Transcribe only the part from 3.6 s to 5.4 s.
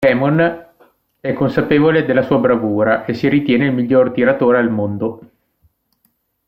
"il miglior tiratore al mondo".